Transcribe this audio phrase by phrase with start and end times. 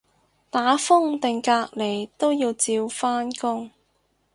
[0.49, 3.69] 打風定隔離都要照返工